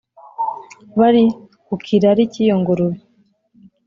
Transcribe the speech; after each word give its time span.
Bari 0.99 1.23
ku 1.65 1.73
kirari 1.85 2.23
cy'iyo 2.33 2.55
ngurube, 2.61 2.99